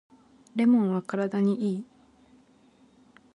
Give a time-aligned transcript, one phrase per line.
[0.55, 1.85] レモンは体にいい